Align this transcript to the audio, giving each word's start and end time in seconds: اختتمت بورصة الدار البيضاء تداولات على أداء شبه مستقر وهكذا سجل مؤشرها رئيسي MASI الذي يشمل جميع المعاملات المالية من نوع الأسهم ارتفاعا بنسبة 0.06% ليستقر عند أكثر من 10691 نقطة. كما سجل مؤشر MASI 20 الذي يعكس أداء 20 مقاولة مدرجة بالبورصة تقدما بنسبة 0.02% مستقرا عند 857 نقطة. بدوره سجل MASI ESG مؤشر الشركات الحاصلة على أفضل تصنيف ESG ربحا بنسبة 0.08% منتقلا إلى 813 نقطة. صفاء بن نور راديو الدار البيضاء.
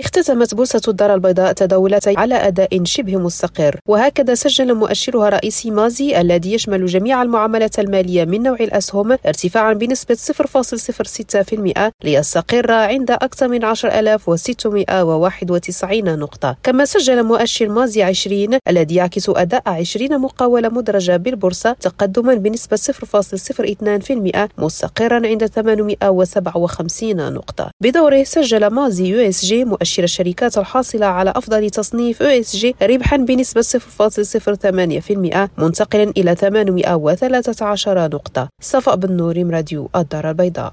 اختتمت 0.00 0.54
بورصة 0.54 0.80
الدار 0.88 1.14
البيضاء 1.14 1.52
تداولات 1.52 2.18
على 2.18 2.34
أداء 2.34 2.84
شبه 2.84 3.16
مستقر 3.16 3.76
وهكذا 3.88 4.34
سجل 4.34 4.74
مؤشرها 4.74 5.28
رئيسي 5.28 5.70
MASI 5.70 6.20
الذي 6.20 6.52
يشمل 6.52 6.86
جميع 6.86 7.22
المعاملات 7.22 7.78
المالية 7.78 8.24
من 8.24 8.42
نوع 8.42 8.56
الأسهم 8.60 9.18
ارتفاعا 9.26 9.72
بنسبة 9.72 10.14
0.06% 10.14 11.90
ليستقر 12.04 12.72
عند 12.72 13.10
أكثر 13.10 13.48
من 13.48 13.64
10691 13.64 16.18
نقطة. 16.18 16.56
كما 16.62 16.84
سجل 16.84 17.22
مؤشر 17.22 17.68
MASI 17.68 18.02
20 18.02 18.58
الذي 18.68 18.94
يعكس 18.94 19.28
أداء 19.28 19.62
20 19.66 20.20
مقاولة 20.20 20.68
مدرجة 20.68 21.16
بالبورصة 21.16 21.72
تقدما 21.72 22.34
بنسبة 22.34 22.76
0.02% 22.76 24.48
مستقرا 24.58 25.26
عند 25.26 25.46
857 25.46 27.32
نقطة. 27.32 27.70
بدوره 27.80 28.22
سجل 28.22 28.66
MASI 28.66 29.06
ESG 29.06 29.64
مؤشر 29.64 29.85
الشركات 30.04 30.58
الحاصلة 30.58 31.06
على 31.06 31.32
أفضل 31.36 31.70
تصنيف 31.70 32.22
ESG 32.22 32.74
ربحا 32.82 33.16
بنسبة 33.16 33.62
0.08% 33.62 35.48
منتقلا 35.58 36.12
إلى 36.16 36.34
813 36.34 38.08
نقطة. 38.08 38.48
صفاء 38.62 38.96
بن 38.96 39.12
نور 39.12 39.50
راديو 39.50 39.90
الدار 39.96 40.30
البيضاء. 40.30 40.72